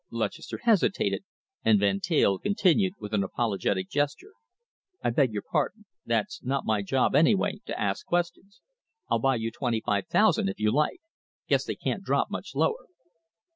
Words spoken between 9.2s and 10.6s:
you twenty five thousand, if